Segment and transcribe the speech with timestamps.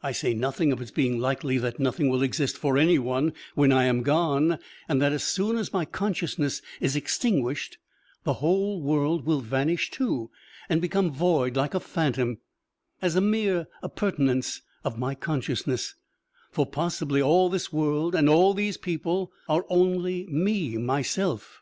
[0.00, 3.72] I say nothing of its being likely that nothing will exist for any one when
[3.72, 7.76] I am gone, and that as soon as my consciousness is extinguished
[8.22, 10.30] the whole world will vanish too
[10.68, 12.38] and become void like a phantom,
[13.02, 15.96] as a mere appurtenance of my consciousness,
[16.52, 21.60] for possibly all this world and all these people are only me myself.